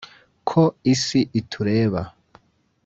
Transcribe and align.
uko 0.39 0.61
isi 0.93 1.19
itureba 1.39 2.01